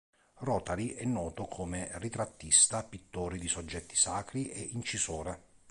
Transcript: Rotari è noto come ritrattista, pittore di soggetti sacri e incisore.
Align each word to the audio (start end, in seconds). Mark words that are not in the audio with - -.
Rotari 0.39 0.93
è 0.95 1.03
noto 1.05 1.45
come 1.45 1.89
ritrattista, 1.99 2.83
pittore 2.83 3.37
di 3.37 3.47
soggetti 3.47 3.95
sacri 3.95 4.49
e 4.49 4.59
incisore. 4.61 5.43